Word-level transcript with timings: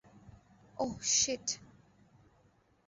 ওহ, 0.77 0.93
sheet! 1.15 1.47